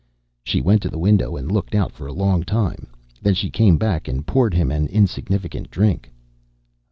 She 0.43 0.61
went 0.61 0.81
to 0.81 0.89
the 0.89 0.97
window 0.97 1.37
and 1.37 1.51
looked 1.51 1.75
out 1.75 1.91
for 1.91 2.07
a 2.07 2.11
long 2.11 2.41
time. 2.43 2.87
Then 3.21 3.35
she 3.35 3.51
came 3.51 3.77
back 3.77 4.07
and 4.07 4.25
poured 4.25 4.55
him 4.55 4.71
an 4.71 4.87
insignificant 4.87 5.69
drink. 5.69 6.09